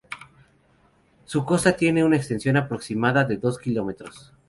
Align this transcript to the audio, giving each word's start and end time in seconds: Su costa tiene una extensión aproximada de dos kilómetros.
Su 1.25 1.45
costa 1.45 1.77
tiene 1.77 2.03
una 2.03 2.17
extensión 2.17 2.57
aproximada 2.57 3.23
de 3.23 3.37
dos 3.37 3.59
kilómetros. 3.59 4.33